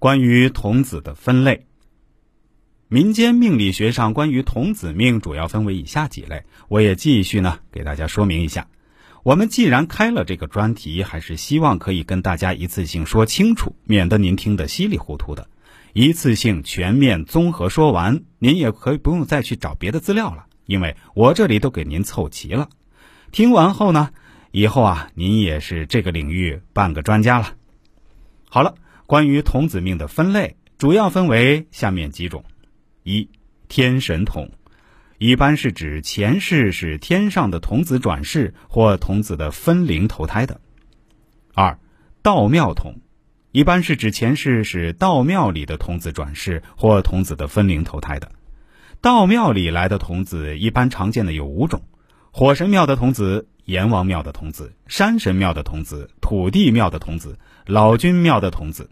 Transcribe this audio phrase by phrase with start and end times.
[0.00, 1.66] 关于童子的分类，
[2.88, 8.66] 民间命理学上关于童子命主要分为以下几类，我也继续呢给大家说明一下。
[9.22, 15.46] 我们既然开了这个专题，还是希望可以跟大家一次性说清楚，免得您听得稀里糊涂的。
[15.92, 22.70] 一次性全面综合说完，您也可以不用再去找别的资料了，因为我这里都给您凑齐了。
[23.32, 24.08] 听完后呢，
[24.50, 27.52] 以后啊，您也是这个领域半个专家了。
[28.48, 28.76] 好了，
[29.10, 32.44] 关于童子命的分类，主要分为下面几种：
[33.02, 33.28] 一、
[33.66, 34.52] 天神童。
[35.18, 40.60] 一般是指前世是天上的童子转世或童子的分灵投胎的。
[41.54, 41.76] 二，
[42.22, 43.00] 道庙童，
[43.50, 48.30] 一般是指前世是道庙里的童子转世或童子的分灵投胎的。
[49.00, 51.82] 道庙里来的童子一般常见的有五种：
[52.30, 58.88] 火神庙的童子、阎王庙的童子、山神庙的童子、土地庙的童子、老君庙的童子，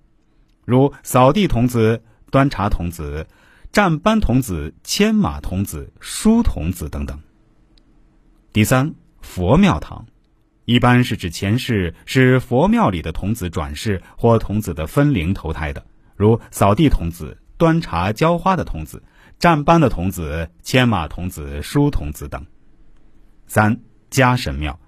[0.69, 3.27] 如扫地童子、端茶童子。
[3.73, 7.19] 站班童子、牵马童子、书童子等等。
[8.53, 10.07] 第三，佛庙堂，
[10.65, 15.85] 一般是指前世是佛庙里的童子转世或童子的分灵投胎的，
[16.17, 19.03] 如扫地童子、端茶浇花的童子、
[19.39, 22.45] 站班的童子、牵马童子、书童子等。
[23.47, 24.81] 三，家神庙，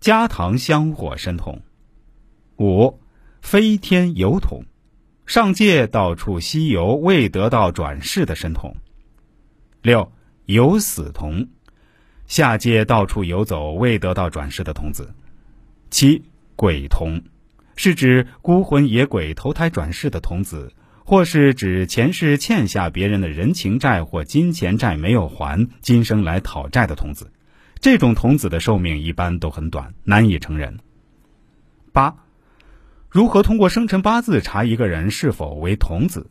[0.00, 1.60] 家堂香火神童。
[2.58, 2.98] 五，
[3.40, 4.64] 飞天油童。
[5.26, 8.76] 上界到处西游未得到转世的神童，
[9.82, 10.12] 六
[10.44, 11.48] 有死童，
[12.28, 15.12] 下界到处游走未得到转世的童子，
[15.90, 16.22] 七
[16.54, 17.20] 鬼童，
[17.74, 20.72] 是指孤魂野鬼投胎转世的童子，
[21.04, 27.32] 或是指前世欠下别人的人情债或金钱债没有还，今生来讨债的童子，
[27.80, 30.78] 这种童子的寿命一般都很短，难以成人。
[31.92, 32.14] 八。
[33.16, 36.30] 如何通过生辰八字查一个人是否为童子？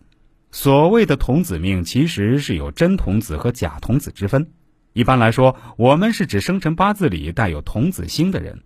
[0.52, 4.52] 所谓的童子命，其实是有真童子和假童子之分。
[4.94, 8.62] 一般来说，我们是指生辰八字里带有童子星的人。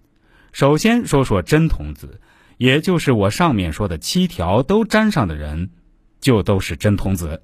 [0.51, 2.19] 首先说说真童子，
[2.57, 5.69] 也就是我上面说的七条都沾上的人，
[6.19, 7.41] 就都是真童子。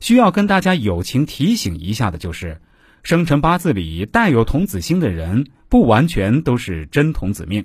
[0.00, 2.60] 需要跟大家友情提醒一下的就是，
[3.04, 7.64] 生辰八字里带有童子星的人，不完全都是真童子命。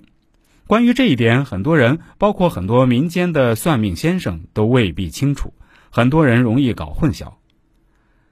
[0.68, 5.53] 关于这一点，很多人，包括很多民间的算命先生，都未必清楚。
[5.92, 7.34] 很多人容易搞混淆。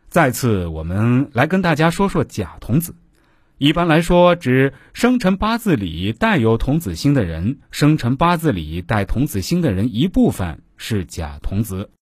[0.10, 2.96] 再次，我们来跟大家说说假童子。
[3.60, 11.92] 一般来说，指生辰八字里带有童子星的人，生辰八字里带童子星的人一部分是假童子。